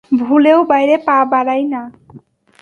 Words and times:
ভুলেও 0.21 0.59
বাইরে 0.63 0.95
পা 1.07 1.17
বাড়াই 1.31 1.63
না। 1.73 1.81